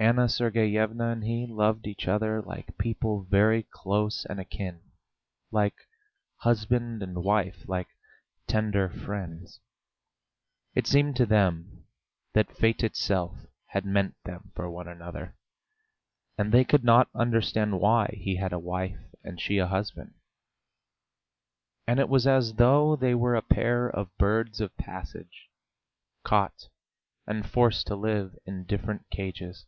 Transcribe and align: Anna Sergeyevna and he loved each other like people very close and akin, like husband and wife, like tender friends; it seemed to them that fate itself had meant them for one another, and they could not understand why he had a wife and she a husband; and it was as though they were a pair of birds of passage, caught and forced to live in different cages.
Anna 0.00 0.28
Sergeyevna 0.28 1.10
and 1.12 1.22
he 1.22 1.46
loved 1.46 1.86
each 1.86 2.08
other 2.08 2.42
like 2.42 2.76
people 2.76 3.22
very 3.22 3.62
close 3.70 4.24
and 4.24 4.40
akin, 4.40 4.82
like 5.52 5.76
husband 6.38 7.04
and 7.04 7.22
wife, 7.22 7.62
like 7.68 7.86
tender 8.48 8.88
friends; 8.88 9.60
it 10.74 10.88
seemed 10.88 11.14
to 11.14 11.24
them 11.24 11.84
that 12.32 12.50
fate 12.56 12.82
itself 12.82 13.46
had 13.66 13.84
meant 13.86 14.16
them 14.24 14.50
for 14.56 14.68
one 14.68 14.88
another, 14.88 15.36
and 16.36 16.50
they 16.50 16.64
could 16.64 16.82
not 16.82 17.08
understand 17.14 17.78
why 17.78 18.08
he 18.20 18.34
had 18.34 18.52
a 18.52 18.58
wife 18.58 18.98
and 19.22 19.40
she 19.40 19.58
a 19.58 19.68
husband; 19.68 20.14
and 21.86 22.00
it 22.00 22.08
was 22.08 22.26
as 22.26 22.54
though 22.54 22.96
they 22.96 23.14
were 23.14 23.36
a 23.36 23.40
pair 23.40 23.86
of 23.88 24.10
birds 24.18 24.60
of 24.60 24.76
passage, 24.76 25.48
caught 26.24 26.68
and 27.24 27.46
forced 27.48 27.86
to 27.86 27.94
live 27.94 28.36
in 28.44 28.64
different 28.64 29.08
cages. 29.08 29.64